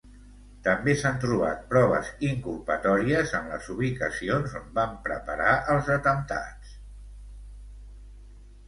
També 0.67 0.93
s'han 1.01 1.19
trobat 1.25 1.59
proves 1.73 2.09
inculpatòries 2.29 3.35
en 3.41 3.53
les 3.53 3.69
ubicacions 3.75 4.57
on 4.61 4.67
van 4.81 4.97
preparar 5.07 5.55
els 5.77 5.95
atemptats. 5.99 6.75